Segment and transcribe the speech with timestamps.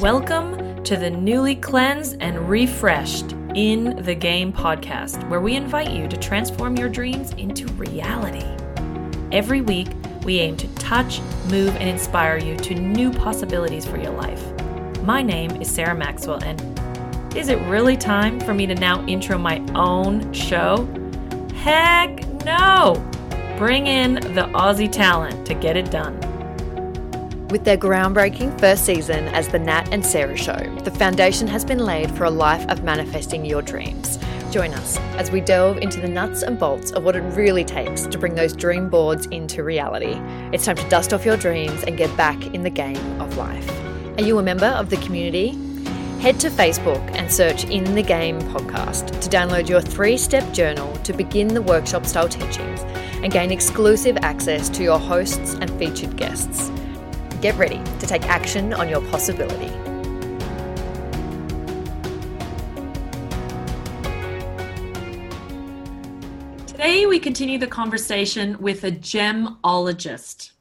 [0.00, 6.08] Welcome to the newly cleansed and refreshed In the Game podcast, where we invite you
[6.08, 8.46] to transform your dreams into reality.
[9.30, 9.88] Every week,
[10.24, 11.20] we aim to touch,
[11.50, 14.42] move, and inspire you to new possibilities for your life.
[15.02, 19.36] My name is Sarah Maxwell, and is it really time for me to now intro
[19.36, 20.88] my own show?
[21.54, 22.94] Heck no!
[23.58, 26.31] Bring in the Aussie talent to get it done.
[27.52, 31.80] With their groundbreaking first season as The Nat and Sarah Show, the foundation has been
[31.80, 34.18] laid for a life of manifesting your dreams.
[34.50, 38.06] Join us as we delve into the nuts and bolts of what it really takes
[38.06, 40.14] to bring those dream boards into reality.
[40.50, 43.70] It's time to dust off your dreams and get back in the game of life.
[44.16, 45.50] Are you a member of the community?
[46.22, 50.90] Head to Facebook and search In the Game podcast to download your three step journal
[51.04, 52.80] to begin the workshop style teachings
[53.22, 56.70] and gain exclusive access to your hosts and featured guests.
[57.42, 59.66] Get ready to take action on your possibility.
[66.68, 70.52] Today, we continue the conversation with a gemologist.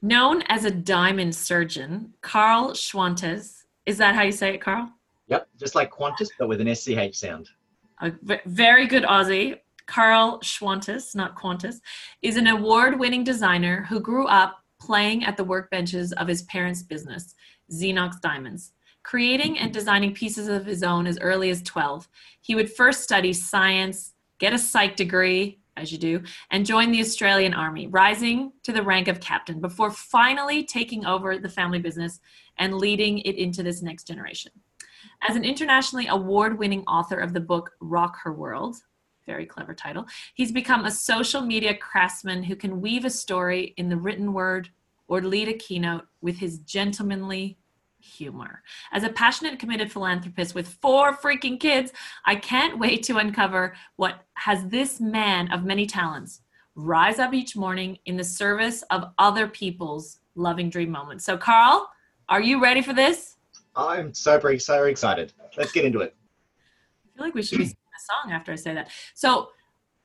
[0.00, 3.64] Known as a diamond surgeon, Carl Schwantes.
[3.84, 4.90] Is that how you say it, Carl?
[5.26, 7.50] Yep, just like Qantas, but with an SCH sound.
[8.00, 8.12] A
[8.46, 9.58] very good Aussie.
[9.84, 11.82] Carl Schwantes, not Qantas,
[12.22, 16.82] is an award winning designer who grew up playing at the workbenches of his parents'
[16.82, 17.34] business,
[17.72, 18.72] Xennox Diamonds.
[19.02, 22.08] Creating and designing pieces of his own as early as 12,
[22.40, 27.00] he would first study science, get a psych degree, as you do, and join the
[27.00, 32.20] Australian Army, rising to the rank of captain before finally taking over the family business
[32.58, 34.52] and leading it into this next generation.
[35.28, 38.76] As an internationally award winning author of the book Rock Her World,
[39.26, 40.06] very clever title.
[40.34, 44.70] He's become a social media craftsman who can weave a story in the written word
[45.08, 47.58] or lead a keynote with his gentlemanly
[47.98, 48.62] humor.
[48.92, 51.92] As a passionate committed philanthropist with four freaking kids,
[52.24, 56.42] I can't wait to uncover what has this man of many talents
[56.76, 61.24] rise up each morning in the service of other people's loving dream moments.
[61.24, 61.88] So Carl,
[62.28, 63.36] are you ready for this?
[63.76, 65.32] I'm so so excited.
[65.56, 66.14] Let's get into it.
[67.04, 68.90] I feel like we should be song after I say that.
[69.14, 69.50] So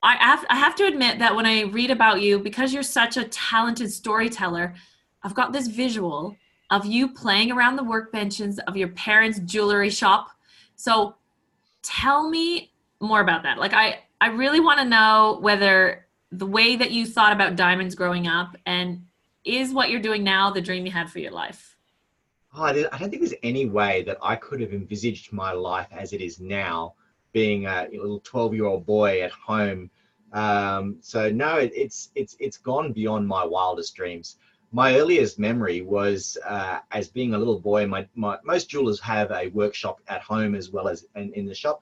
[0.01, 3.17] I have, I have to admit that when I read about you, because you're such
[3.17, 4.75] a talented storyteller,
[5.23, 6.37] I've got this visual
[6.69, 10.29] of you playing around the workbenches of your parents' jewelry shop.
[10.75, 11.15] So
[11.81, 13.57] tell me more about that.
[13.57, 17.95] Like I, I really want to know whether the way that you thought about diamonds
[17.95, 19.03] growing up and
[19.43, 21.75] is what you're doing now the dream you had for your life?
[22.53, 26.13] Oh, I don't think there's any way that I could have envisaged my life as
[26.13, 26.95] it is now
[27.31, 29.89] being a little 12 year old boy at home.
[30.31, 34.37] Um, so no, it, it's it's it's gone beyond my wildest dreams.
[34.71, 37.87] My earliest memory was uh, as being a little boy.
[37.87, 41.55] My, my most jewelers have a workshop at home as well as in, in the
[41.55, 41.81] shop,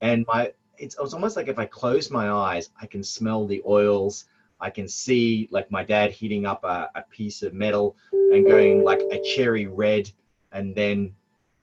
[0.00, 3.62] and my it's, it's almost like if I close my eyes, I can smell the
[3.66, 4.26] oils.
[4.60, 8.84] I can see like my dad heating up a, a piece of metal and going
[8.84, 10.10] like a cherry red,
[10.52, 11.14] and then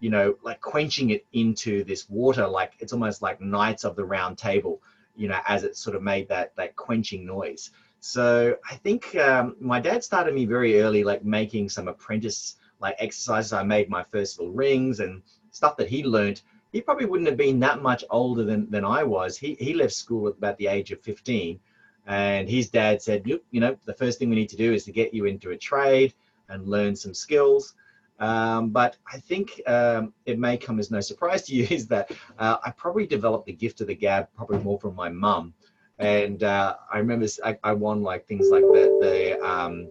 [0.05, 4.05] you know, like quenching it into this water, like it's almost like Knights of the
[4.05, 4.79] Round Table,
[5.15, 7.71] you know, as it sort of made that that quenching noise.
[8.01, 12.95] So I think um, my dad started me very early, like making some apprentice like
[12.99, 13.51] exercises.
[13.51, 16.43] I made my first little rings and stuff that he learned.
[16.71, 19.35] He probably wouldn't have been that much older than, than I was.
[19.39, 21.59] He, he left school at about the age of 15.
[22.05, 24.85] And his dad said, Look, you know, the first thing we need to do is
[24.85, 26.13] to get you into a trade
[26.47, 27.73] and learn some skills.
[28.19, 32.11] Um, but I think um, it may come as no surprise to you is that
[32.39, 35.53] uh, I probably developed the gift of the gab probably more from my mum.
[35.99, 39.89] And uh, I remember I, I, won like things like the the um,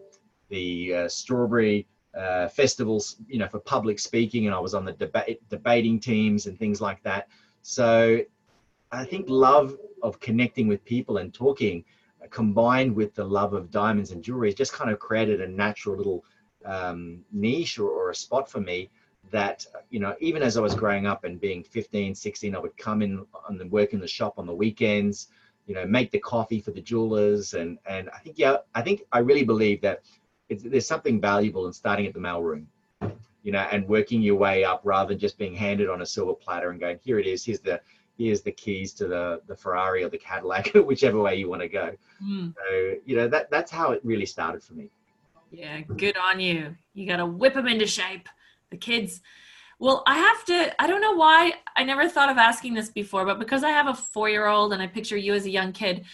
[0.50, 4.92] the uh, strawberry uh, festivals, you know, for public speaking, and I was on the
[4.92, 7.28] debate debating teams and things like that.
[7.62, 8.20] So
[8.92, 11.82] I think love of connecting with people and talking,
[12.28, 16.22] combined with the love of diamonds and jewelry, just kind of created a natural little
[16.64, 18.91] um, niche or, or, a spot for me
[19.31, 22.76] that you know even as i was growing up and being 15 16 i would
[22.76, 25.28] come in and work in the shop on the weekends
[25.66, 29.02] you know make the coffee for the jewelers and and i think yeah i think
[29.12, 30.02] i really believe that
[30.49, 32.66] there's something valuable in starting at the mailroom
[33.43, 36.34] you know and working your way up rather than just being handed on a silver
[36.34, 37.81] platter and going here it is here's the
[38.19, 41.69] here's the keys to the the ferrari or the cadillac whichever way you want to
[41.69, 42.52] go mm.
[42.55, 44.90] so you know that that's how it really started for me
[45.54, 46.76] yeah, good on you.
[46.94, 48.28] You got to whip them into shape.
[48.70, 49.20] The kids.
[49.78, 53.24] Well, I have to, I don't know why I never thought of asking this before,
[53.24, 55.72] but because I have a four year old and I picture you as a young
[55.72, 56.04] kid,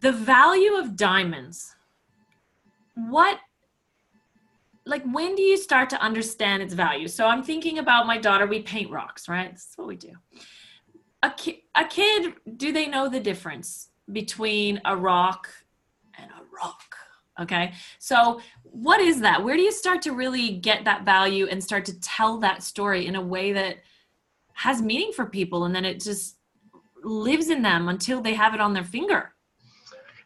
[0.00, 1.74] the value of diamonds,
[2.94, 3.38] what,
[4.86, 7.08] like when do you start to understand its value?
[7.08, 8.46] So I'm thinking about my daughter.
[8.46, 9.50] We paint rocks, right?
[9.50, 10.12] That's what we do.
[11.22, 15.48] A, ki- a kid, do they know the difference between a rock
[16.16, 16.94] and a rock?
[17.40, 17.72] Okay.
[17.98, 19.42] So what is that?
[19.42, 23.06] Where do you start to really get that value and start to tell that story
[23.06, 23.76] in a way that
[24.54, 26.36] has meaning for people and then it just
[27.04, 29.32] lives in them until they have it on their finger?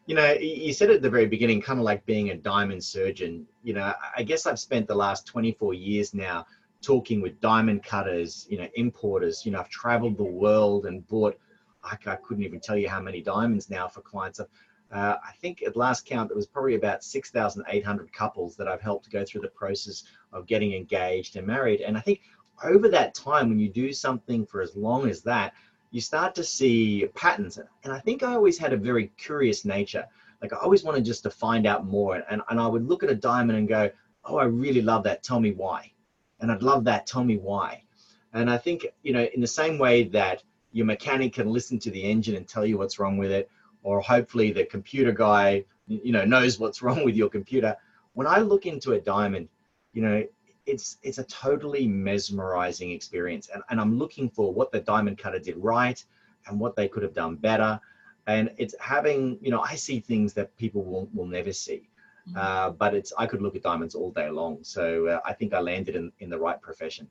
[0.06, 3.47] you know you said at the very beginning kind of like being a diamond surgeon
[3.62, 6.44] you know i guess i've spent the last 24 years now
[6.81, 11.38] talking with diamond cutters you know importers you know i've traveled the world and bought
[11.85, 14.41] i, couldn't even tell you how many diamonds now for clients
[14.93, 19.11] uh, i think at last count there was probably about 6800 couples that i've helped
[19.11, 22.21] go through the process of getting engaged and married and i think
[22.65, 25.53] over that time when you do something for as long as that
[25.93, 27.59] you start to see patterns.
[27.85, 30.06] And I think I always had a very curious nature.
[30.41, 32.17] Like I always wanted just to find out more.
[32.29, 33.91] And, and I would look at a diamond and go,
[34.25, 35.23] oh, I really love that.
[35.23, 35.93] Tell me why.
[36.41, 37.06] And I'd love that.
[37.06, 37.85] Tell me why.
[38.33, 40.43] And I think, you know, in the same way that
[40.73, 43.50] your mechanic can listen to the engine and tell you what's wrong with it,
[43.82, 47.76] or hopefully the computer guy, you know, knows what's wrong with your computer.
[48.14, 49.49] When I look into a diamond,
[49.93, 50.25] you know,
[50.67, 53.49] it's it's a totally mesmerizing experience.
[53.52, 56.02] And, and i'm looking for what the diamond cutter did right
[56.46, 57.81] and what they could have done better.
[58.26, 61.88] And it's having you know i see things that people will, will never see.
[62.29, 62.38] Mm-hmm.
[62.38, 64.58] uh, but it's i could look at diamonds all day long.
[64.62, 67.08] So uh, i think i landed in, in the right profession.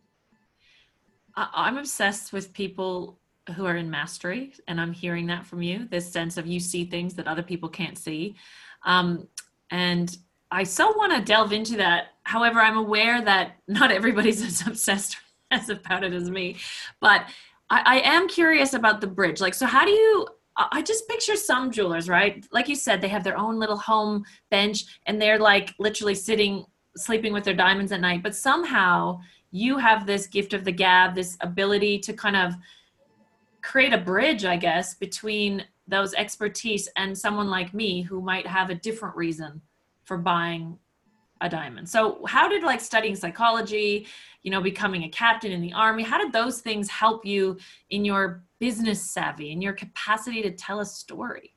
[1.36, 3.21] I'm obsessed with people
[3.52, 6.86] who are in mastery and i'm hearing that from you this sense of you see
[6.86, 8.36] things that other people can't see
[8.84, 9.28] um,
[9.70, 10.18] and
[10.52, 12.08] I so want to delve into that.
[12.24, 15.18] However, I'm aware that not everybody's as obsessed
[15.50, 16.58] as about it as me.
[17.00, 17.26] But
[17.70, 19.42] I, I am curious about the bridge.
[19.42, 20.28] Like, so how do you?
[20.58, 22.46] I just picture some jewelers, right?
[22.52, 26.66] Like you said, they have their own little home bench and they're like literally sitting,
[26.98, 28.22] sleeping with their diamonds at night.
[28.22, 29.22] But somehow
[29.52, 32.54] you have this gift of the gab, this ability to kind of
[33.62, 38.70] create a bridge, I guess, between those expertise and someone like me who might have
[38.70, 39.62] a different reason
[40.04, 40.78] for buying
[41.42, 41.90] a diamond.
[41.90, 44.08] So how did like studying psychology,
[44.44, 47.58] you know, becoming a captain in the army, how did those things help you
[47.90, 51.56] in your business savvy and your capacity to tell a story?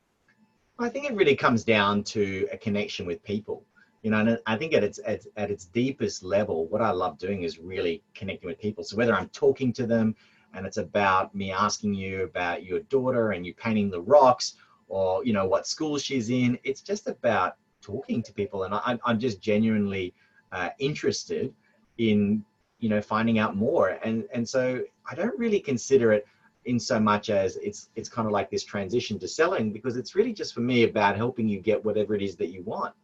[0.78, 3.64] I think it really comes down to a connection with people.
[4.02, 7.18] You know, and I think at its at, at its deepest level, what I love
[7.18, 8.84] doing is really connecting with people.
[8.84, 10.14] So whether I'm talking to them
[10.54, 14.54] and it's about me asking you about your daughter and you painting the rocks
[14.88, 18.98] or you know what school she's in, it's just about talking to people, and I,
[19.04, 20.14] I'm just genuinely
[20.52, 21.52] uh, interested
[21.98, 22.44] in
[22.78, 23.98] you know finding out more.
[24.04, 26.26] And and so I don't really consider it
[26.64, 30.14] in so much as it's it's kind of like this transition to selling because it's
[30.14, 32.94] really just for me about helping you get whatever it is that you want.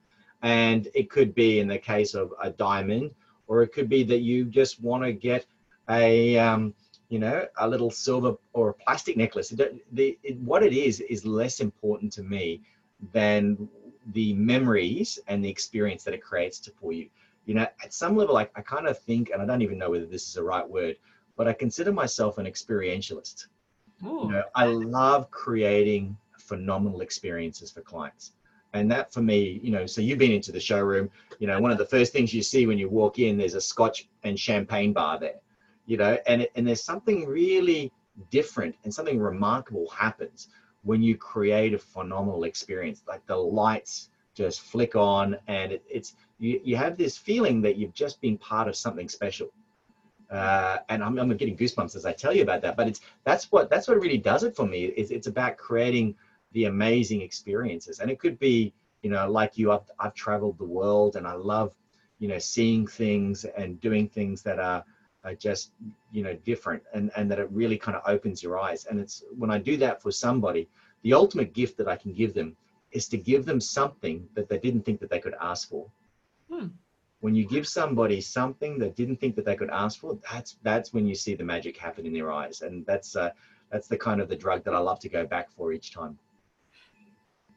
[0.43, 3.11] And it could be in the case of a diamond,
[3.47, 5.45] or it could be that you just want to get
[5.91, 6.73] a um,
[7.11, 9.51] you know a little silver or a plastic necklace.
[9.51, 12.63] The, the, it, what it is is less important to me
[13.13, 13.69] than
[14.13, 17.09] the memories and the experience that it creates to, for you.
[17.45, 19.91] You know, at some level, I, I kind of think, and I don't even know
[19.91, 20.97] whether this is the right word,
[21.37, 23.47] but I consider myself an experientialist.
[24.05, 24.23] Ooh.
[24.25, 28.33] You know, I love creating phenomenal experiences for clients.
[28.73, 31.11] And that for me, you know, so you've been into the showroom,
[31.41, 33.61] you know, one of the first things you see when you walk in, there's a
[33.61, 35.41] scotch and champagne bar there,
[35.87, 37.93] you know, and, and there's something really
[38.31, 40.49] different and something remarkable happens
[40.83, 46.17] when you create a phenomenal experience like the lights just flick on and it, it's
[46.39, 49.51] you, you have this feeling that you've just been part of something special
[50.31, 52.77] uh, and I'm, I'm getting goosebumps as I tell you about that.
[52.77, 54.85] But it's that's what that's what really does it for me.
[54.85, 56.15] Is it's about creating
[56.53, 59.73] the amazing experiences, and it could be you know like you.
[59.73, 61.75] I've I've traveled the world, and I love
[62.21, 64.85] you know seeing things and doing things that are
[65.25, 65.73] are just
[66.13, 68.87] you know different and and that it really kind of opens your eyes.
[68.87, 70.69] And it's when i do that for somebody
[71.03, 72.57] the ultimate gift that i can give them
[72.93, 75.87] is to give them something that they didn't think that they could ask for.
[76.51, 76.69] Hmm.
[77.21, 80.93] when you give somebody something that didn't think that they could ask for that's that's
[80.93, 82.63] when you see the magic happen in their eyes.
[82.63, 83.31] And that's uh,
[83.71, 86.19] that's the kind of the drug that i love to go back for each time.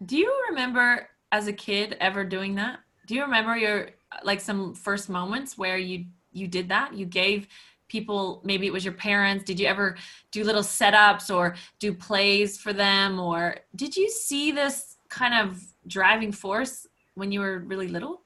[0.05, 2.79] Do you remember as a kid ever doing that?
[3.07, 3.89] Do you remember your
[4.23, 6.93] like some first moments where you you did that?
[6.93, 7.47] You gave
[7.93, 9.43] people maybe it was your parents.
[9.43, 9.95] Did you ever
[10.31, 13.19] do little setups or do plays for them?
[13.19, 18.21] Or did you see this kind of driving force when you were really little?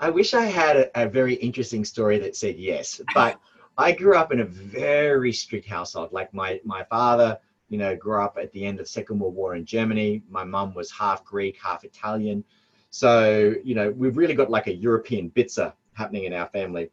[0.00, 3.40] I wish i had a, a very interesting story that said yes but
[3.76, 6.12] i grew up in a very strict household.
[6.12, 7.38] Like my my father
[7.68, 10.22] you know grew up at the end of second world war in germany.
[10.30, 12.44] My mum was half greek half italian.
[12.90, 16.90] So you know we've really got like a european bitzer happening in our family.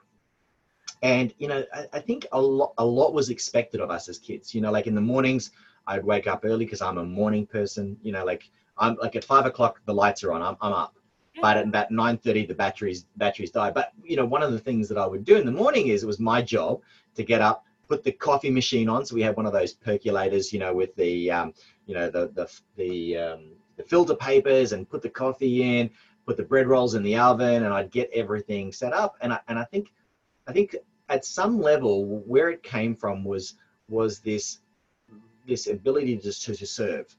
[1.02, 4.18] And you know, I, I think a lot a lot was expected of us as
[4.18, 4.54] kids.
[4.56, 5.52] You know, like in the mornings,
[5.88, 7.98] I'd wake up early because I'm a morning person.
[8.02, 10.96] You know, like I'm like at five o'clock the lights are on, I'm, I'm up.
[11.42, 13.72] But at about nine thirty, the batteries batteries die.
[13.72, 16.04] But you know, one of the things that I would do in the morning is
[16.04, 16.82] it was my job
[17.16, 19.06] to get up, put the coffee machine on.
[19.06, 21.54] So we had one of those percolators, you know, with the um,
[21.86, 25.90] you know the the the um, the filter papers, and put the coffee in,
[26.26, 29.18] put the bread rolls in the oven, and I'd get everything set up.
[29.20, 29.92] And I and I think
[30.48, 30.76] I think
[31.10, 33.56] at some level where it came from was
[33.90, 34.60] was this
[35.48, 37.16] this ability to, to, to serve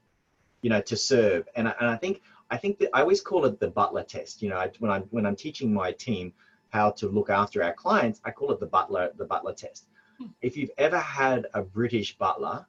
[0.63, 1.49] you know to serve.
[1.55, 4.43] And I, and I think I think that I always call it the butler test.
[4.43, 6.33] You know I, when I when I'm teaching my team
[6.71, 9.87] how to look after our clients I call it the butler the butler test.
[10.19, 10.27] Hmm.
[10.43, 12.67] If you've ever had a British butler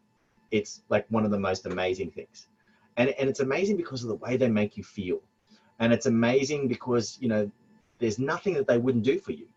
[0.52, 2.48] it's like one of the most amazing things.
[2.98, 5.22] And and it's amazing because of the way they make you feel.
[5.80, 7.52] And it's amazing because you know
[8.00, 9.48] there's nothing that they wouldn't do for you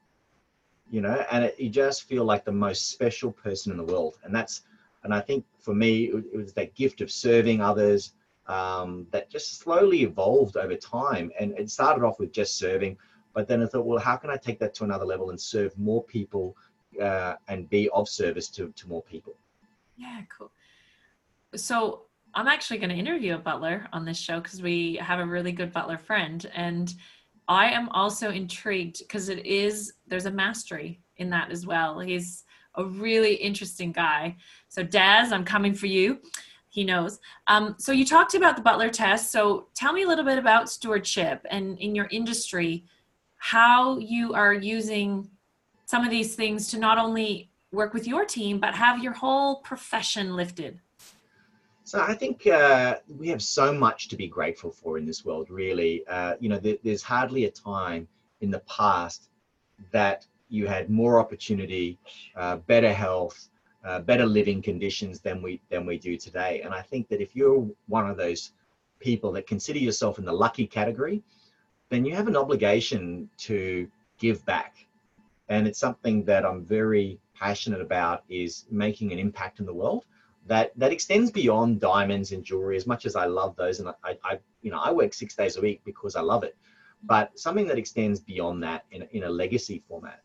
[0.91, 4.19] you know and it, you just feel like the most special person in the world.
[4.25, 4.63] And that's
[5.05, 8.13] and i think for me it, was that gift of serving others
[8.47, 11.31] um, that just slowly evolved over time.
[11.39, 12.97] And it started off with just serving
[13.33, 15.77] but then i thought well how can i take that to another level and serve
[15.79, 16.57] more people
[17.01, 19.37] uh, and be of service to, to more people?
[19.97, 20.51] Yeah cool.
[21.55, 22.03] So
[22.35, 25.53] i'm actually going to interview a butler on this show because we have a really
[25.53, 26.95] good butler friend and
[27.51, 31.99] I am also intrigued because it is there's a mastery in that as well.
[31.99, 32.45] He's
[32.77, 34.37] a really interesting guy.
[34.69, 36.21] So Daz, I'm coming for you.
[36.69, 37.19] He knows.
[37.49, 39.33] Um, so you talked about the Butler test.
[39.33, 42.85] So tell me a little bit about stewardship and in your industry,
[43.39, 45.29] how you are using
[45.87, 49.57] some of these things to not only work with your team but have your whole
[49.57, 50.81] profession lifted.
[51.85, 55.51] So I think uh, we have so much to be grateful for in this world.
[55.51, 58.07] Really, uh, you know, there, there's hardly a time
[58.41, 59.29] in the past
[59.93, 61.99] that you had more opportunity,
[62.37, 63.49] uh, better health,
[63.85, 66.61] uh, better living conditions than we than we do today.
[66.63, 68.53] And I think that if you're one of those
[68.99, 71.23] people that consider yourself in the lucky category,
[71.89, 74.87] then you have an obligation to give back.
[75.49, 80.05] And it's something that I'm very passionate about is making an impact in the world
[80.51, 83.81] that that extends beyond diamonds and jewelry as much as i love those.
[83.81, 86.57] And i, I you know i work six days a week because i love it.
[87.03, 90.21] But something that extends beyond that in, in a legacy format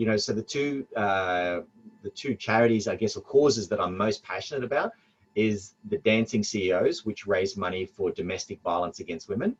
[0.00, 1.60] you know so the two uh,
[2.02, 4.92] the two charities i guess or causes that i'm most passionate about
[5.34, 9.54] is the dancing ceos which raise money for domestic violence against women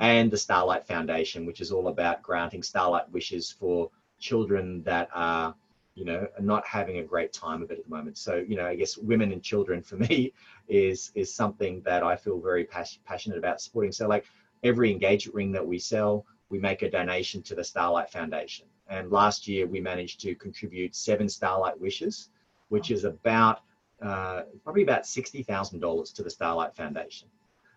[0.00, 5.54] and the starlight foundation which is all about granting starlight wishes for children that are
[6.00, 8.16] you know, not having a great time of it at the moment.
[8.16, 10.32] So, you know, I guess women and children for me
[10.66, 13.92] is is something that I feel very pas- passionate about supporting.
[13.92, 14.24] So, like
[14.64, 18.66] every engagement ring that we sell, we make a donation to the Starlight Foundation.
[18.88, 22.30] And last year we managed to contribute seven Starlight Wishes,
[22.70, 23.60] which is about
[24.00, 27.28] uh, probably about sixty thousand dollars to the Starlight Foundation.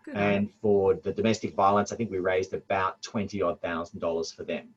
[0.06, 0.16] Good.
[0.16, 4.44] And for the domestic violence, I think we raised about twenty odd thousand dollars for
[4.44, 4.68] them.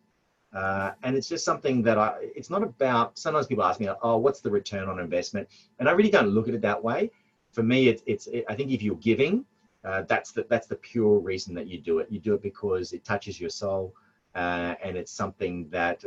[0.58, 2.08] Uh, and it's just something that I,
[2.40, 5.46] it's not about, sometimes people ask me, oh, what's the return on investment?
[5.78, 7.00] And I really don't look at it that way.
[7.56, 9.34] For me, it's, it's it, I think if you're giving,
[9.88, 12.06] uh, that's the, that's the pure reason that you do it.
[12.10, 13.84] You do it because it touches your soul.
[14.34, 15.98] Uh, and it's something that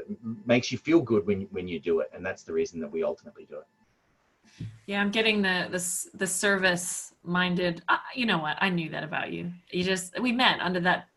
[0.52, 2.09] makes you feel good when, when you do it.
[2.14, 3.69] And that's the reason that we ultimately do it.
[4.87, 5.83] Yeah, I'm getting the the,
[6.19, 7.83] the service minded.
[7.88, 8.57] Uh, you know what?
[8.61, 9.50] I knew that about you.
[9.71, 11.10] You just we met under that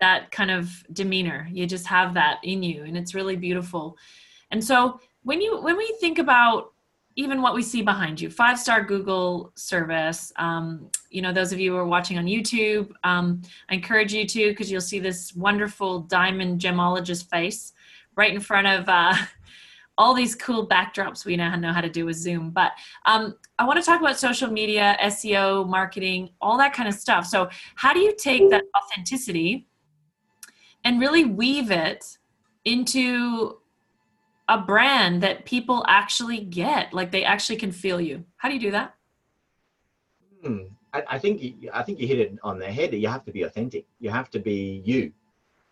[0.00, 1.48] that kind of demeanor.
[1.52, 3.96] You just have that in you and it's really beautiful.
[4.50, 6.72] And so when you when we think about
[7.16, 11.60] even what we see behind you five star google service um, you know those of
[11.60, 15.34] you who are watching on youtube um, i encourage you to because you'll see this
[15.34, 17.72] wonderful diamond gemologist face
[18.16, 19.14] right in front of uh,
[19.98, 22.50] all these cool backdrops we now know how to do with zoom.
[22.50, 22.72] But
[23.04, 27.26] um, i want to talk about social media seo marketing all that kind of stuff.
[27.26, 29.66] So how do you take that authenticity
[30.84, 32.18] and really weave it
[32.64, 33.58] into
[34.48, 38.24] a brand that people actually get like they actually can feel you.
[38.36, 38.94] How do you do that?
[40.44, 40.62] Hmm.
[40.92, 43.32] I, I, think you, i think you hit it on the head you have to
[43.32, 43.86] be authentic.
[44.00, 45.12] You have to be you.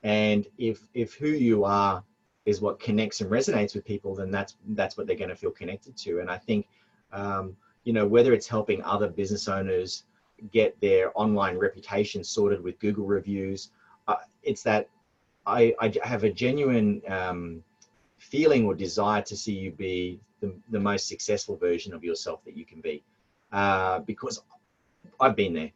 [0.04, 2.04] And if if who you are
[2.46, 5.50] is what connects and resonates with people then that's that's what they're going to feel
[5.50, 6.20] connected to.
[6.20, 6.68] And i think
[7.12, 10.04] um, you know whether it's helping other business owners
[10.52, 13.70] get their online reputation sorted with google reviews
[14.06, 14.88] uh, it's that
[15.48, 17.64] I, I have a genuine um,
[18.18, 22.56] feeling or desire to see you be the, the most successful version of yourself that
[22.56, 23.02] you can be.
[23.50, 24.42] Uh, because
[25.20, 25.70] I've been there.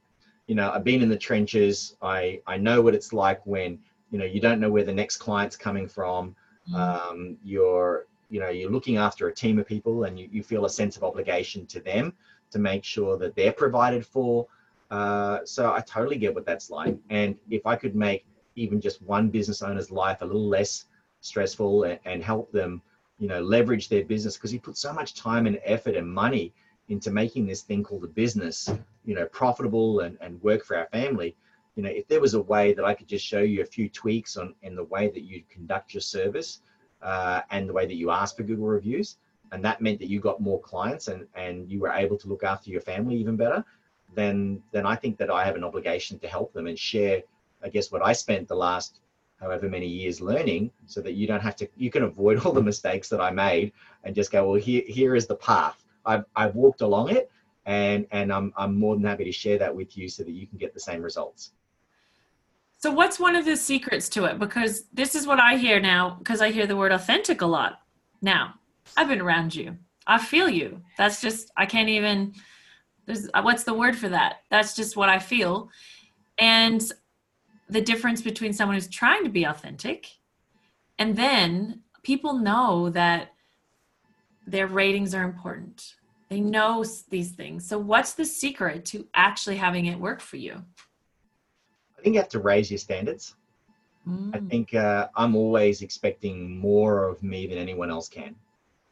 [0.46, 1.96] You know, I've been in the trenches.
[2.02, 3.78] I, I know what it's like when,
[4.10, 6.36] you know, you don't know where the next client's coming from.
[6.70, 6.74] Mm.
[6.74, 10.64] Um, you're you know you're looking after a team of people and you, you feel
[10.64, 12.14] a sense of obligation to them
[12.50, 14.46] to make sure that they're provided for.
[14.90, 16.96] Uh, so I totally get what that's like.
[17.10, 18.24] And if I could make
[18.56, 20.86] even just one business owner's life a little less
[21.20, 22.82] stressful and, help them,
[23.18, 26.52] you know, leverage their business because you put so much time and effort and money
[26.88, 28.72] into making this thing called a business,
[29.04, 31.36] you know, profitable and, and work for our family.
[31.76, 33.88] You know, if there was a way that I could just show you a few
[33.88, 36.60] tweaks on in the way that you conduct your service
[37.00, 39.16] uh, and the way that you ask for Google reviews,
[39.52, 42.42] and that meant that you got more clients and, and you were able to look
[42.42, 43.64] after your family even better,
[44.14, 47.22] then then I think that I have an obligation to help them and share,
[47.64, 49.00] I guess, what I spent the last
[49.40, 52.62] however many years learning so that you don't have to you can avoid all the
[52.62, 53.72] mistakes that I made
[54.04, 55.84] and just go, well, here here is the path.
[56.06, 57.30] I've I've walked along it
[57.66, 60.46] and and I'm I'm more than happy to share that with you so that you
[60.46, 61.52] can get the same results.
[62.82, 64.40] So, what's one of the secrets to it?
[64.40, 67.80] Because this is what I hear now, because I hear the word authentic a lot.
[68.20, 68.54] Now,
[68.96, 69.76] I've been around you.
[70.04, 70.82] I feel you.
[70.98, 72.34] That's just, I can't even,
[73.06, 74.38] there's, what's the word for that?
[74.50, 75.70] That's just what I feel.
[76.38, 76.82] And
[77.72, 80.06] the difference between someone who's trying to be authentic
[80.98, 83.32] and then people know that
[84.46, 85.94] their ratings are important.
[86.28, 87.66] They know these things.
[87.66, 90.62] So, what's the secret to actually having it work for you?
[91.98, 93.36] I think you have to raise your standards.
[94.08, 94.34] Mm.
[94.34, 98.34] I think uh, I'm always expecting more of me than anyone else can.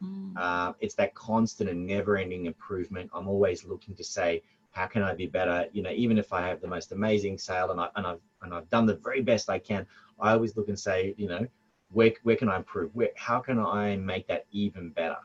[0.03, 0.33] Mm.
[0.37, 3.11] Uh, it's that constant and never-ending improvement.
[3.13, 5.67] I'm always looking to say, how can I be better?
[5.73, 8.55] You know, even if I have the most amazing sale and I and I've and
[8.55, 9.87] I've done the very best I can,
[10.21, 11.47] I always look and say, you know,
[11.93, 12.95] where where can I improve?
[12.95, 15.17] Where how can I make that even better?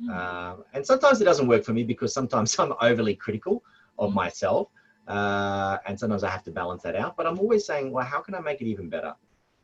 [0.00, 0.10] Mm.
[0.10, 3.62] Um, and sometimes it doesn't work for me because sometimes I'm overly critical
[3.98, 4.14] of Mm.
[4.14, 4.68] myself,
[5.08, 7.16] uh, and sometimes I have to balance that out.
[7.16, 9.14] But I'm always saying, well, how can I make it even better?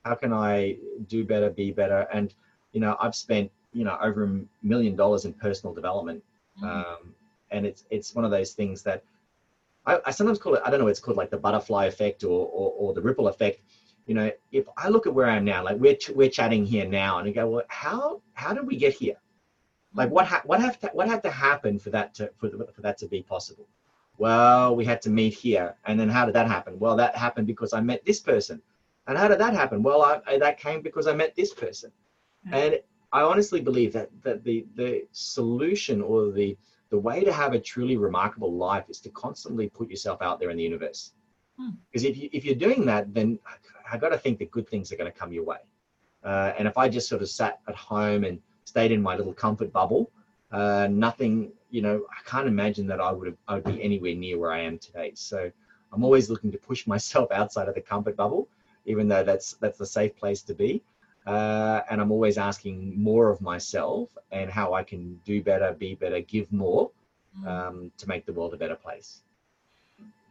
[0.04, 0.76] How can I
[1.08, 2.06] do better, be better?
[2.12, 2.34] And
[2.72, 6.22] you know, I've spent you know over a million dollars in personal development,
[6.60, 6.64] Mm.
[6.68, 7.14] um,
[7.50, 9.02] and it's it's one of those things that
[9.86, 10.62] I, I sometimes call it.
[10.64, 10.88] I don't know.
[10.88, 13.60] It's called like the butterfly effect or, or or the ripple effect.
[14.06, 16.64] You know, if I look at where I am now, like we're ch- we're chatting
[16.64, 19.16] here now, and I go, well, how how did we get here?
[19.94, 22.66] Like what ha- what have to, what had to happen for that to for, the,
[22.74, 23.66] for that to be possible?
[24.18, 26.78] Well, we had to meet here, and then how did that happen?
[26.78, 28.62] Well, that happened because I met this person,
[29.06, 29.82] and how did that happen?
[29.82, 31.92] Well, I, I, that came because I met this person,
[32.52, 32.80] and
[33.12, 36.56] I honestly believe that that the the solution or the
[36.90, 40.50] the way to have a truly remarkable life is to constantly put yourself out there
[40.50, 41.12] in the universe.
[41.58, 41.70] Hmm.
[41.90, 44.68] Because if you if you're doing that, then I, I got to think that good
[44.68, 45.58] things are going to come your way.
[46.22, 49.32] Uh, and if I just sort of sat at home and stayed in my little
[49.32, 50.10] comfort bubble,
[50.50, 54.14] uh, nothing, you know, I can't imagine that I would have I would be anywhere
[54.14, 55.12] near where I am today.
[55.14, 55.50] So
[55.92, 58.48] I'm always looking to push myself outside of the comfort bubble,
[58.84, 60.82] even though that's that's the safe place to be.
[61.26, 65.94] Uh, and I'm always asking more of myself and how I can do better, be
[65.94, 66.90] better, give more
[67.38, 67.46] Mm.
[67.46, 69.20] um, to make the world a better place.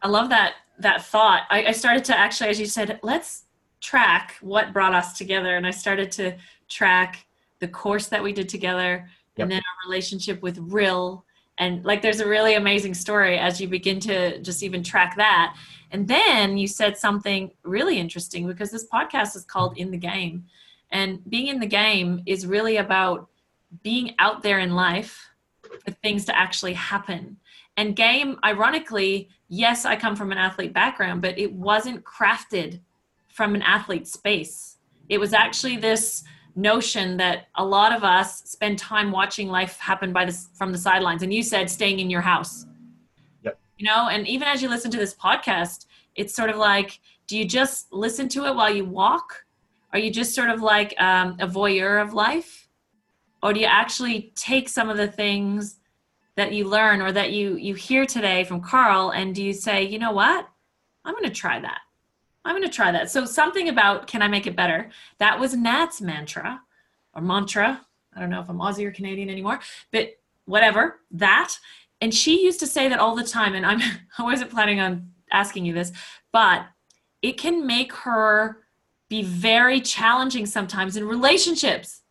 [0.01, 1.43] I love that that thought.
[1.51, 3.43] I, I started to actually, as you said, let's
[3.79, 6.35] track what brought us together, and I started to
[6.67, 7.27] track
[7.59, 9.43] the course that we did together, Yep.
[9.43, 11.23] and then our relationship with Rill.
[11.59, 15.55] And like, there's a really amazing story as you begin to just even track that.
[15.91, 20.45] And then you said something really interesting because this podcast is called In the Game,
[20.95, 23.27] and being in the game is really about
[23.83, 25.27] being out there in life
[25.83, 27.35] for things to actually happen.
[27.75, 32.79] And game, ironically, yes, I come from an athlete background, but it wasn't crafted
[33.27, 34.77] from an athlete space.
[35.09, 36.23] It was actually this
[36.55, 40.77] notion that a lot of us spend time watching life happen by this from the
[40.77, 41.23] sidelines.
[41.23, 42.67] And you said staying in your house.
[43.43, 43.59] Yep.
[43.79, 47.37] You know, and even as you listen to this podcast, it's sort of like, do
[47.37, 49.44] you just listen to it while you walk?
[49.95, 52.67] Are you just sort of like um, a voyeur of life?
[53.41, 55.77] Or do you actually take some of the things
[56.35, 59.83] that you learn or that you you hear today from Carl and do you say,
[59.83, 60.49] you know what?
[61.05, 61.79] I'm going to try that.
[62.43, 63.09] I'm going to try that.
[63.09, 64.89] So something about can I make it better?
[65.19, 66.59] That was Nat's mantra
[67.13, 67.79] or mantra.
[68.13, 69.61] I don't know if I'm Aussie or Canadian anymore,
[69.93, 70.09] but
[70.43, 71.53] whatever that.
[72.01, 73.55] And she used to say that all the time.
[73.55, 73.79] And I'm
[74.17, 75.93] I wasn't planning on asking you this,
[76.33, 76.65] but
[77.21, 78.64] it can make her
[79.09, 82.01] be very challenging sometimes in relationships.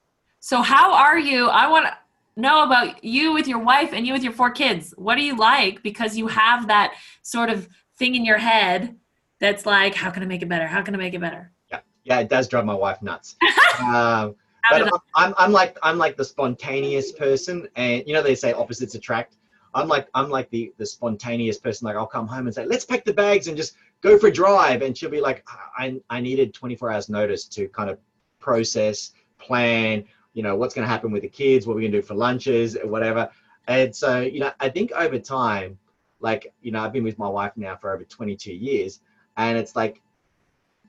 [0.40, 1.48] So how are you?
[1.48, 1.96] I want to
[2.36, 4.94] know about you with your wife and you with your four kids.
[4.96, 5.82] What are you like?
[5.82, 8.96] Because you have that sort of thing in your head
[9.40, 10.66] that's like, how can I make it better?
[10.66, 11.50] How can I make it better?
[11.70, 13.36] Yeah, yeah, it does drive my wife nuts.
[13.80, 14.34] um,
[14.70, 18.52] but I'm, I'm, I'm like I'm like the spontaneous person, and you know they say
[18.52, 19.36] opposites attract.
[19.74, 21.86] I'm like I'm like the the spontaneous person.
[21.86, 24.32] Like I'll come home and say, let's pack the bags and just go for a
[24.32, 25.44] drive, and she'll be like,
[25.76, 27.98] I I needed 24 hours notice to kind of
[28.38, 32.00] process, plan, you know, what's going to happen with the kids, what we're going to
[32.00, 33.30] do for lunches, whatever.
[33.66, 35.78] And so, you know, I think over time,
[36.20, 39.00] like, you know, I've been with my wife now for over 22 years,
[39.36, 40.02] and it's like,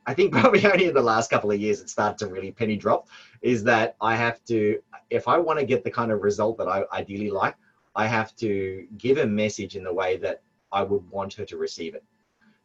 [0.05, 2.75] I think probably only in the last couple of years it started to really penny
[2.75, 3.07] drop.
[3.41, 6.67] Is that I have to, if I want to get the kind of result that
[6.67, 7.55] I ideally like,
[7.95, 11.57] I have to give a message in the way that I would want her to
[11.57, 12.03] receive it.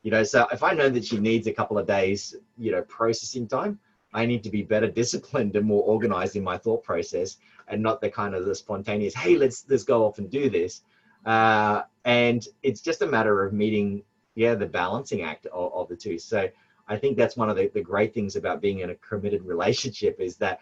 [0.02, 2.82] You know, so if I know that she needs a couple of days, you know,
[2.82, 3.78] processing time,
[4.12, 7.36] I need to be better disciplined and more organized in my thought process
[7.68, 10.82] and not the kind of the spontaneous, hey, let's let's go off and do this.
[11.24, 14.02] Uh, and it's just a matter of meeting,
[14.34, 16.18] yeah, the balancing act of, of the two.
[16.18, 16.48] So
[16.88, 20.18] I think that's one of the, the great things about being in a committed relationship
[20.18, 20.60] is that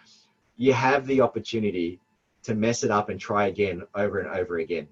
[0.57, 2.01] you have the opportunity
[2.45, 4.89] to mess it up and try again over and over again.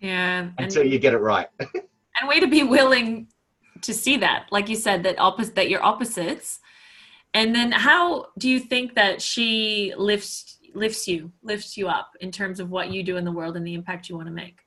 [0.00, 0.50] Yeah.
[0.58, 1.48] Until you get it right.
[1.60, 3.28] and way to be willing
[3.82, 6.60] to see that, like you said, that opposite that you're opposites.
[7.34, 12.30] And then how do you think that she lifts lifts you, lifts you up in
[12.30, 14.60] terms of what you do in the world and the impact you want to make?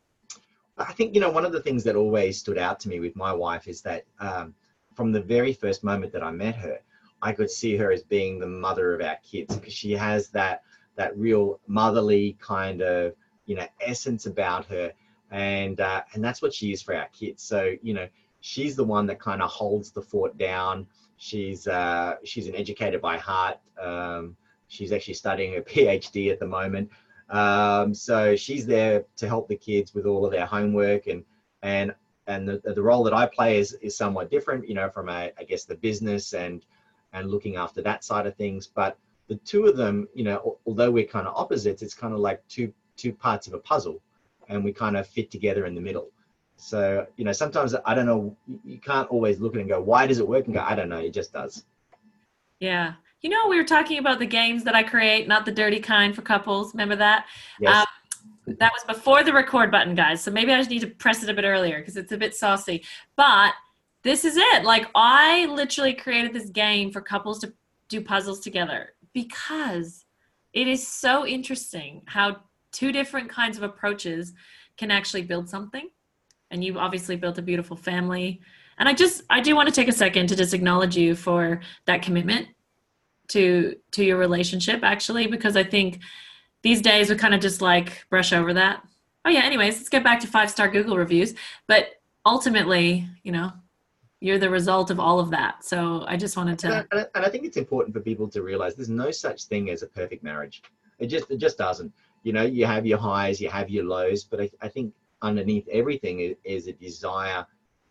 [0.77, 3.15] I think, you know, one of the things that always stood out to me with
[3.15, 4.53] my wife is that um,
[4.93, 6.79] from the very first moment that I met her,
[7.21, 10.63] I could see her as being the mother of our kids because she has that
[10.95, 13.13] that real motherly kind of
[13.45, 14.91] you know essence about her.
[15.31, 17.43] And uh, and that's what she is for our kids.
[17.43, 18.07] So you know
[18.41, 20.87] she's the one that kind of holds the fort down.
[21.17, 23.57] She's uh, she's an educator by heart.
[23.81, 24.35] Um,
[24.67, 26.89] she's actually studying her phd at the moment.
[27.29, 31.23] Um, so she's there to help the kids with all of their homework and
[31.63, 31.93] and
[32.27, 35.31] and the, the role that i play is is somewhat different you know from a,
[35.39, 36.65] i guess the business and
[37.15, 38.67] and looking after that side of things.
[38.67, 42.19] But the two of them, you know, although we're kind of opposites, it's kind of
[42.19, 44.01] like two two parts of a puzzle,
[44.49, 46.09] and we kind of fit together in the middle.
[46.57, 48.35] So you know, sometimes I don't know.
[48.63, 50.75] You can't always look at it and go, "Why does it work?" and go, "I
[50.75, 51.65] don't know." It just does.
[52.59, 52.93] Yeah.
[53.21, 56.15] You know, we were talking about the games that I create, not the dirty kind
[56.15, 56.73] for couples.
[56.73, 57.25] Remember that?
[57.59, 57.75] Yes.
[58.47, 60.21] Um, that was before the record button, guys.
[60.21, 62.35] So maybe I just need to press it a bit earlier because it's a bit
[62.35, 62.83] saucy.
[63.15, 63.53] But
[64.03, 64.63] this is it.
[64.63, 67.53] Like I literally created this game for couples to
[67.89, 70.05] do puzzles together because
[70.53, 74.33] it is so interesting how two different kinds of approaches
[74.77, 75.89] can actually build something.
[76.51, 78.41] And you've obviously built a beautiful family.
[78.77, 81.61] And I just I do want to take a second to just acknowledge you for
[81.85, 82.49] that commitment
[83.29, 85.99] to to your relationship actually because I think
[86.61, 88.83] these days we kind of just like brush over that.
[89.23, 91.33] Oh yeah, anyways, let's get back to five star Google reviews.
[91.67, 91.87] But
[92.25, 93.53] ultimately, you know,
[94.19, 95.63] you're the result of all of that.
[95.63, 96.85] So I just wanted to.
[96.91, 99.69] And I, and I, think it's important for people to realize there's no such thing
[99.69, 100.63] as a perfect marriage.
[100.99, 101.93] It just it just doesn't.
[102.23, 105.67] You know, you have your highs, you have your lows, but I, I think underneath
[105.69, 107.45] everything is, a desire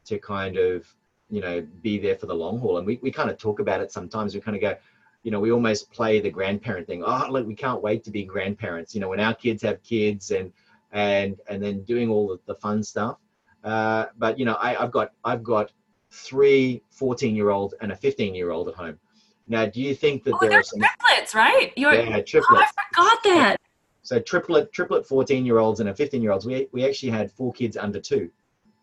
[0.07, 0.87] to kind of
[1.31, 2.79] you know be there for the long haul.
[2.79, 4.35] And we we kind of talk about it sometimes.
[4.35, 4.77] We kind of go.
[5.23, 7.03] You know, we almost play the grandparent thing.
[7.03, 8.95] Oh, look, we can't wait to be grandparents.
[8.95, 10.53] You know, when our kids have kids and
[10.93, 13.19] and and then doing all the, the fun stuff.
[13.63, 15.73] Uh, but you know, I, I've got I've got
[16.15, 18.99] three 14 year olds and a 15 year old at home.
[19.47, 21.73] Now, do you think that oh, there are some triplets, right?
[21.77, 22.73] You're, yeah, triplets.
[22.97, 23.57] Oh, I forgot that.
[24.03, 26.47] So triplet, triplet 14 year olds and a 15 year olds.
[26.47, 28.31] We, we actually had four kids under two.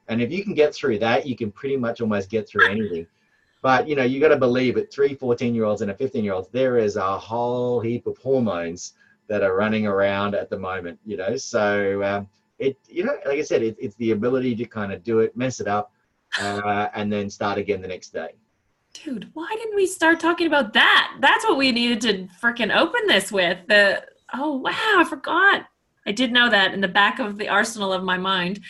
[0.07, 3.07] And if you can get through that, you can pretty much almost get through anything.
[3.61, 4.91] But you know, you got to believe it.
[4.91, 8.17] Three 14 year olds and a 15 year olds, there is a whole heap of
[8.17, 8.93] hormones
[9.27, 10.99] that are running around at the moment.
[11.05, 12.27] You know, so um,
[12.59, 15.37] it, you know, like I said, it, it's the ability to kind of do it,
[15.37, 15.91] mess it up,
[16.39, 18.29] uh, and then start again the next day.
[18.93, 21.17] Dude, why didn't we start talking about that?
[21.21, 23.57] That's what we needed to freaking open this with.
[23.67, 25.65] The oh wow, I forgot.
[26.05, 28.61] I did know that in the back of the arsenal of my mind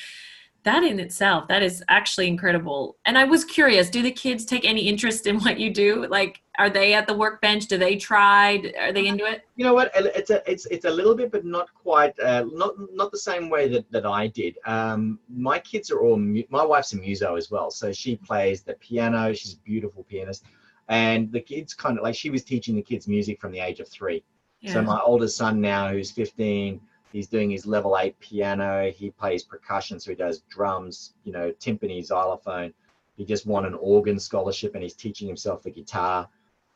[0.64, 2.98] that in itself that is actually incredible.
[3.06, 6.08] And i was curious do the kids take any interest in what you do?
[6.08, 7.68] Like are they at the workbench?
[7.68, 8.72] Do they try?
[8.80, 9.44] Are they into it?
[9.56, 9.92] You know what?
[9.96, 13.50] It's a it's it's a little bit but not quite uh, not not the same
[13.50, 14.58] way that that i did.
[14.66, 18.74] Um, my kids are all my wife's a muso as well so she plays the
[18.76, 19.34] piano.
[19.34, 20.46] She's a beautiful pianist.
[20.90, 23.80] And the kids kind of like she was teaching the kids music from the age
[23.80, 24.24] of three.
[24.60, 24.74] Yeah.
[24.74, 26.80] so my oldest son now who's 15
[27.12, 28.92] He's doing his level eight piano.
[28.92, 32.74] He plays percussion, so he does drums, you know, timpani, xylophone.
[33.18, 36.30] He just won an organ scholarship, and he's teaching himself the guitar.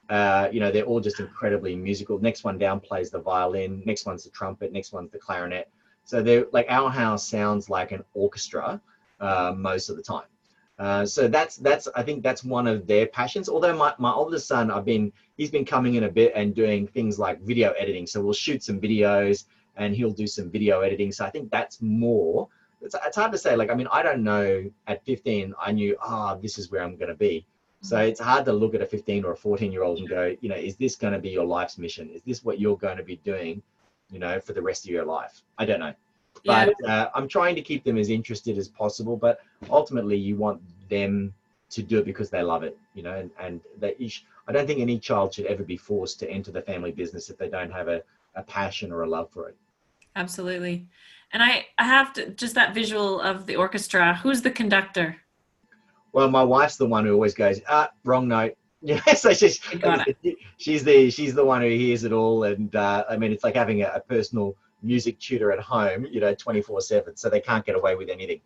[0.10, 2.20] Uh, you know, they're all just incredibly musical.
[2.20, 3.82] Next one down plays the violin.
[3.86, 4.72] Next one's the trumpet.
[4.72, 5.70] Next one's the clarinet.
[6.04, 8.80] So they're like our house sounds like an orchestra
[9.20, 10.28] uh, most of the time.
[10.78, 13.50] Uh, so that's that's I think that's one of their passions.
[13.50, 16.86] Although my, my oldest son, I've been he's been coming in a bit and doing
[16.86, 18.06] things like video editing.
[18.06, 19.46] So we'll shoot some videos
[19.78, 21.12] and he'll do some video editing.
[21.12, 22.48] So I think that's more.
[22.82, 23.56] It's, it's hard to say.
[23.56, 24.70] Like, I mean, I don't know.
[24.88, 27.46] At 15, I knew, ah, oh, this is where I'm going to be.
[27.82, 30.36] So it's hard to look at a 15 or a 14 year old and go,
[30.42, 32.10] you know, is this going to be your life's mission?
[32.10, 33.62] Is this what you're going to be doing,
[34.10, 35.44] you know, for the rest of your life?
[35.60, 35.94] I don't know.
[36.44, 36.66] Yeah.
[36.66, 39.18] But uh, I'm trying to keep them as interested as possible.
[39.18, 41.34] But ultimately, you want them
[41.70, 43.62] to do it because they love it, you know, and, and
[44.10, 47.30] sh- I don't think any child should ever be forced to enter the family business
[47.30, 48.02] if they don't have a,
[48.36, 49.58] a passion or a love for it.
[50.16, 50.88] Absolutely.
[51.34, 54.16] And I, I have to just that visual of the orchestra.
[54.24, 55.18] Who's the conductor?
[56.14, 58.56] Well, my wife's the one who always goes, ah, wrong note.
[58.82, 59.60] Yeah, so she's,
[60.58, 63.56] she's the she's the one who hears it all, and uh, I mean it's like
[63.56, 67.40] having a, a personal music tutor at home, you know, twenty four seven, so they
[67.40, 68.42] can't get away with anything.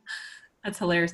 [0.63, 1.13] That's hilarious.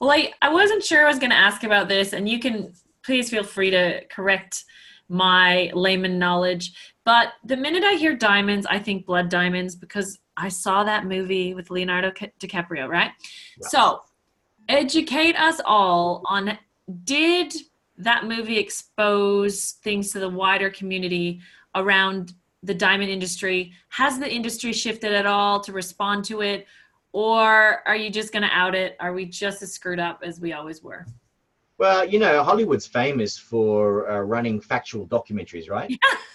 [0.00, 2.72] Well, I, I wasn't sure I was going to ask about this, and you can
[3.04, 4.64] please feel free to correct
[5.08, 6.72] my layman knowledge.
[7.04, 11.54] But the minute I hear diamonds, I think blood diamonds because I saw that movie
[11.54, 13.10] with Leonardo DiCaprio, right?
[13.60, 13.68] Yeah.
[13.68, 14.00] So,
[14.68, 16.58] educate us all on
[17.04, 17.54] did
[17.98, 21.40] that movie expose things to the wider community
[21.74, 23.72] around the diamond industry?
[23.90, 26.66] Has the industry shifted at all to respond to it?
[27.12, 28.96] Or are you just going to out it?
[28.98, 31.06] Are we just as screwed up as we always were?
[31.78, 35.92] Well, you know, Hollywood's famous for uh, running factual documentaries, right?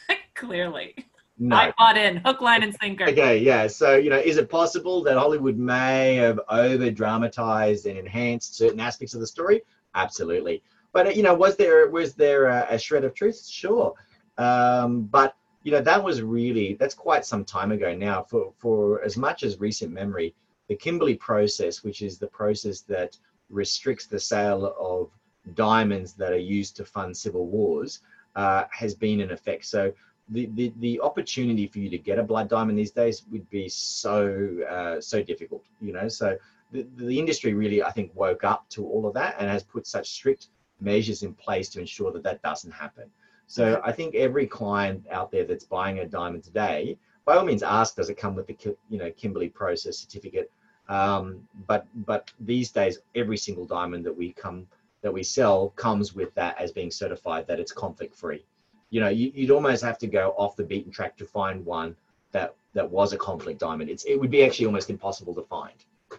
[0.40, 0.96] Clearly.
[1.38, 1.56] No.
[1.56, 3.06] I bought in hook, line, and sinker.
[3.06, 3.68] Okay, yeah.
[3.68, 8.80] So, you know, is it possible that Hollywood may have over dramatized and enhanced certain
[8.80, 9.62] aspects of the story?
[9.96, 10.62] Absolutely.
[10.92, 13.46] But you know, was there was there a, a shred of truth?
[13.46, 13.94] Sure.
[14.38, 18.24] Um, but you know, that was really that's quite some time ago now.
[18.24, 20.34] For for as much as recent memory,
[20.68, 23.18] the Kimberley process, which is the process that
[23.50, 25.10] restricts the sale of
[25.56, 28.02] diamonds that are used to fund civil wars,
[28.36, 29.66] uh, has been in effect.
[29.66, 29.94] So
[30.30, 33.68] the, the the opportunity for you to get a blood diamond these days would be
[33.70, 35.64] so uh, so difficult.
[35.82, 36.38] You know, so
[36.72, 39.88] the, the industry really I think woke up to all of that and has put
[39.88, 40.48] such strict
[40.80, 43.10] measures in place to ensure that that doesn't happen.
[43.48, 47.64] So I think every client out there that's buying a diamond today, by all means,
[47.64, 50.52] ask does it come with the you know Kimberley process certificate.
[50.88, 54.68] Um, but but these days, every single diamond that we come
[55.02, 58.46] that we sell comes with that as being certified that it's conflict free.
[58.90, 61.96] You know, you, you'd almost have to go off the beaten track to find one
[62.32, 63.90] that that was a conflict diamond.
[63.90, 65.74] It's it would be actually almost impossible to find.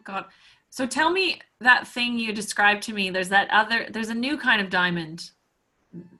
[0.04, 0.26] God.
[0.70, 3.11] So tell me that thing you described to me.
[3.11, 3.87] There's that other.
[3.90, 5.30] There's a new kind of diamond.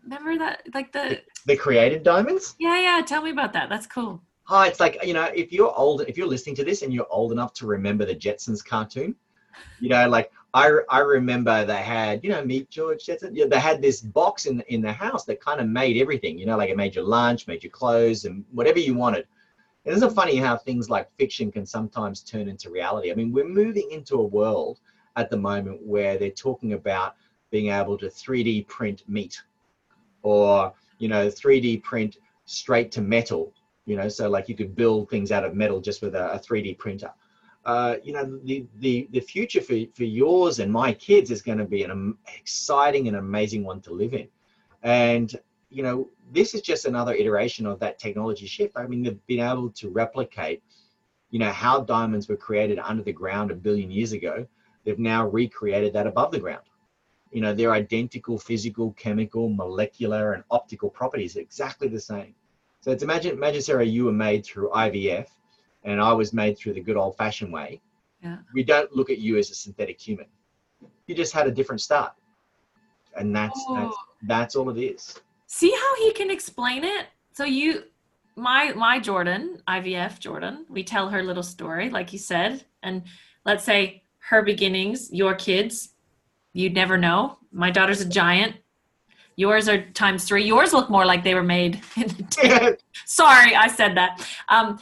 [0.03, 0.63] Remember that?
[0.75, 1.21] Like the.
[1.47, 2.57] The created diamonds.
[2.59, 3.03] Yeah, yeah.
[3.03, 3.69] Tell me about that.
[3.69, 4.21] That's cool.
[4.49, 7.07] Oh, it's like you know, if you're old, if you're listening to this and you're
[7.11, 9.15] old enough to remember the Jetsons cartoon,
[9.79, 14.01] you know, like I I remember they had you know meet George they had this
[14.01, 16.39] box in in the house that kind of made everything.
[16.39, 19.27] You know, like it made your lunch, made your clothes, and whatever you wanted.
[19.85, 23.11] And isn't it funny how things like fiction can sometimes turn into reality?
[23.11, 24.81] I mean, we're moving into a world
[25.17, 27.15] at the moment where they're talking about
[27.51, 29.43] being able to 3D print meat,
[30.23, 33.53] or you know, 3D print straight to metal
[33.87, 36.39] you know so like you could build things out of metal just with a, a
[36.39, 37.11] 3d printer
[37.65, 41.59] uh, you know the, the the future for, for yours and my kids is going
[41.59, 44.29] to be an exciting and amazing one to live in.
[44.83, 45.35] And
[45.69, 48.77] you know this is just another iteration of that technology shift.
[48.77, 50.63] I mean they've been able to replicate
[51.31, 54.47] you know how diamonds were created under the ground a billion years ago.
[54.85, 56.65] They've now recreated that above the ground.
[57.31, 62.35] You know their identical physical chemical molecular and optical properties exactly the same.
[62.81, 65.27] So it's imagine, imagine Sarah, you were made through IVF,
[65.85, 67.81] and I was made through the good old fashioned way.
[68.23, 68.39] Yeah.
[68.53, 70.27] We don't look at you as a synthetic human.
[71.07, 72.13] You just had a different start,
[73.17, 73.97] and that's that's Oh.
[74.27, 75.21] that's all it is.
[75.47, 77.07] See how he can explain it?
[77.33, 77.85] So you
[78.37, 83.03] my my Jordan, IVF Jordan, we tell her little story, like you said, and
[83.45, 85.91] let's say her beginnings, your kids,
[86.53, 87.39] you'd never know.
[87.53, 88.57] My daughter's a giant.
[89.37, 90.45] Yours are times three.
[90.45, 92.79] Yours look more like they were made in the.
[93.07, 94.25] Sorry, I said that.
[94.49, 94.79] Um,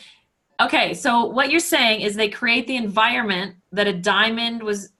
[0.61, 4.92] okay, so what you're saying is they create the environment that a diamond was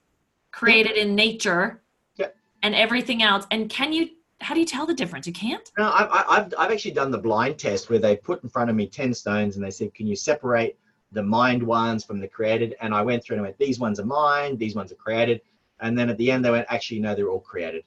[0.51, 1.81] created in nature
[2.17, 2.27] Yeah.
[2.63, 3.45] and everything else.
[3.51, 4.09] And can you,
[4.41, 5.27] how do you tell the difference?
[5.27, 5.69] You can't?
[5.77, 8.69] No, I, I, I've I've actually done the blind test where they put in front
[8.69, 10.77] of me ten stones and they said, "Can you separate
[11.11, 13.99] the mined ones from the created?" And I went through and I went, "These ones
[13.99, 14.57] are mined.
[14.57, 15.41] These ones are created."
[15.81, 17.83] And then at the end, they went, "Actually, no, they're all created."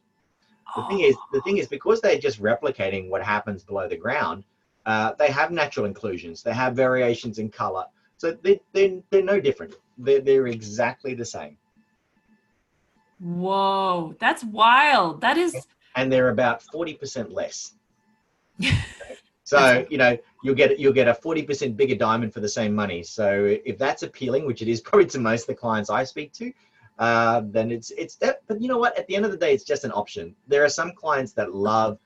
[0.77, 4.45] The thing is, the thing is, because they're just replicating what happens below the ground,
[4.87, 6.43] uh, they have natural inclusions.
[6.43, 7.85] They have variations in color,
[8.17, 9.75] so they they they're no different.
[9.99, 11.57] They're they're exactly the same,
[13.23, 15.21] Whoa, that's wild.
[15.21, 17.75] That is, and they're about forty percent less.
[19.45, 22.75] So you know you'll get you'll get a forty percent bigger diamond for the same
[22.75, 23.03] money.
[23.03, 26.33] So if that's appealing, which it is probably to most of the clients I speak
[26.35, 26.53] to,
[26.99, 28.41] uh, then it's it's that.
[28.47, 28.97] But you know what?
[28.99, 30.35] At the end of the day, it's just an option.
[30.49, 31.99] There are some clients that love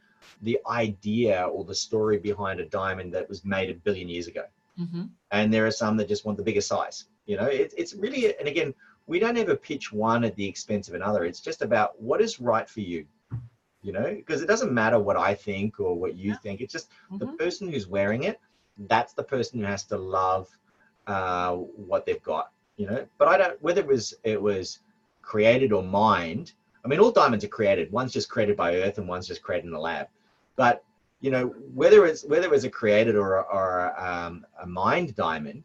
[0.42, 4.44] the idea or the story behind a diamond that was made a billion years ago,
[4.76, 7.04] hmm and there are some that just want the bigger size.
[7.26, 8.74] You know, it, it's really and again,
[9.06, 11.24] we don't ever pitch one at the expense of another.
[11.24, 13.06] It's just about what is right for you.
[13.82, 16.36] You know, because it doesn't matter what I think or what you Yeah.
[16.36, 16.60] think.
[16.60, 17.36] It's just the Mhm.
[17.38, 18.38] person who's wearing it.
[18.76, 20.48] That's the person who has to love
[21.06, 22.50] uh, what they've got.
[22.76, 24.80] You know, but I don't whether it was it was
[25.22, 26.52] created or mined.
[26.86, 27.90] I mean, all diamonds are created.
[27.90, 30.06] One's just created by Earth, and one's just created in the lab.
[30.54, 30.84] But
[31.20, 35.16] you know, whether it's whether it's a created or a, or a, um, a mined
[35.16, 35.64] diamond,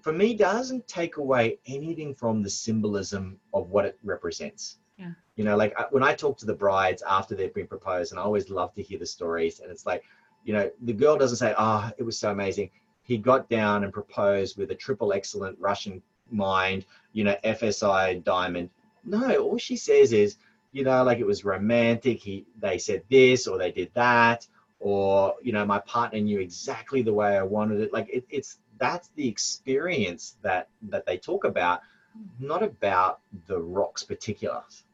[0.00, 4.78] for me doesn't take away anything from the symbolism of what it represents.
[4.96, 5.10] Yeah.
[5.34, 8.20] You know, like I- when I talk to the brides after they've been proposed, and
[8.20, 10.04] I always love to hear the stories, and it's like,
[10.44, 12.70] you know, the girl doesn't say, "Oh, it was so amazing."
[13.02, 18.70] He got down and proposed with a triple excellent Russian mined, you know, FSI diamond.
[19.04, 20.36] No, all she says is,
[20.72, 22.20] you know, like it was romantic.
[22.20, 24.46] He, they said this or they did that,
[24.80, 27.92] or you know, my partner knew exactly the way I wanted it.
[27.92, 31.80] Like it, it's that's the experience that that they talk about,
[32.16, 32.46] mm-hmm.
[32.46, 34.84] not about the rocks particulars.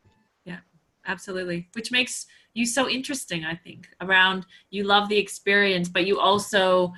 [0.44, 0.58] Yeah,
[1.06, 6.18] absolutely which makes you so interesting i think around you love the experience but you
[6.18, 6.92] also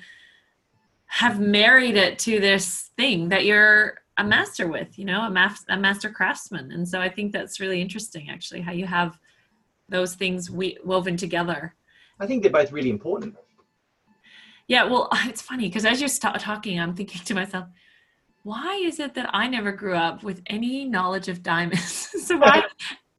[1.05, 5.65] have married it to this thing that you're a master with you know a, mas-
[5.69, 6.71] a master craftsman.
[6.71, 9.17] And so i think that's really interesting actually how you have
[9.89, 11.75] those things we- woven together.
[12.19, 13.35] I think they're both really important.
[14.67, 17.65] yeah well it's funny because as you're st- talking i'm thinking to myself
[18.43, 22.09] why is it that i never grew up with any knowledge of diamonds?
[22.23, 22.63] So why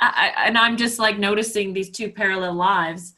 [0.00, 3.12] I, I, and i'm just like noticing these two parallel lives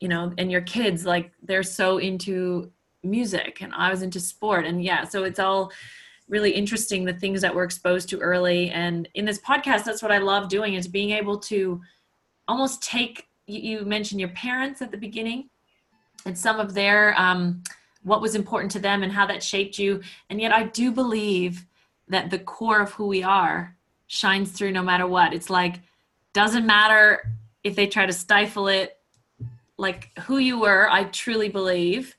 [0.00, 2.70] you know and your kids like they're so into
[3.02, 5.72] music and i was into sport and yeah so it's all
[6.28, 8.70] really interesting the things that we're exposed to early.
[8.70, 11.80] And in this podcast that's what i love doing is being able to
[12.46, 15.48] almost take you, mentioned your parents at the beginning
[16.26, 17.62] and some of their um,
[18.02, 20.00] what was important to them and how that shaped you.
[20.30, 21.66] And yet i do believe
[22.08, 25.34] that the core of who we are shines through no matter what.
[25.34, 25.80] It's like
[26.32, 27.32] doesn't matter
[27.64, 28.98] if they try to stifle it
[29.78, 32.16] like who you were i truly believe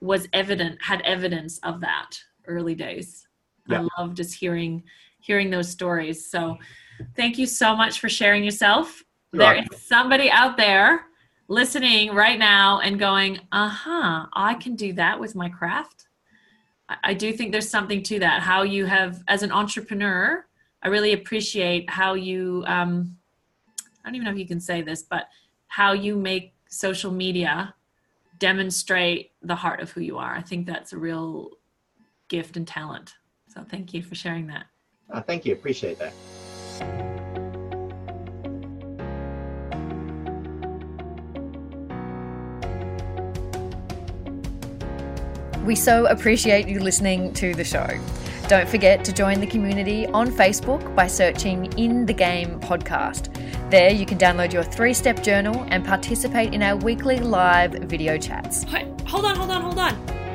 [0.00, 3.26] was evident had evidence of that early days.
[3.68, 3.82] Yeah.
[3.82, 4.82] i love just hearing
[5.20, 6.26] hearing those stories.
[6.28, 6.58] So
[7.16, 9.02] thank you so much for sharing yourself.
[9.32, 9.68] There Right.
[9.72, 11.06] is somebody out there
[11.48, 16.06] listening right now and going uh-huh i can do that with my craft.
[16.88, 18.42] I- i do think there's something to that.
[18.42, 20.46] How you have as an entrepreneur
[20.82, 23.16] i really appreciate how you um,
[24.02, 25.28] i don't even know if you can say this but
[25.68, 27.74] how you make social media
[28.38, 30.34] demonstrate the heart of who you are.
[30.34, 31.50] I think that's a real
[32.36, 33.08] gift and talent
[33.52, 34.66] so thank you for sharing that
[35.12, 36.12] Uh, thank you, appreciate that.
[45.64, 47.86] We so appreciate you listening to the show.
[48.48, 53.30] Don't forget to join the community on Facebook by searching In the Game Podcast.
[53.70, 58.18] There, you can download your three step journal and participate in our weekly live video
[58.18, 58.64] chats.
[59.12, 60.21] Hold on, hold on, hold on.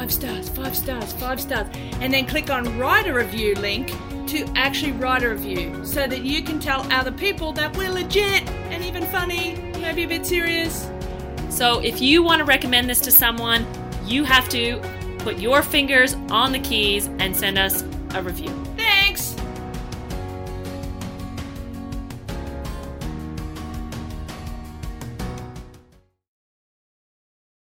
[0.00, 1.66] Five stars, five stars, five stars.
[2.00, 3.88] And then click on write a review link
[4.28, 8.48] to actually write a review so that you can tell other people that we're legit
[8.70, 10.88] and even funny, maybe a bit serious.
[11.50, 13.66] So if you want to recommend this to someone,
[14.06, 14.80] you have to
[15.18, 17.84] put your fingers on the keys and send us
[18.14, 18.56] a review.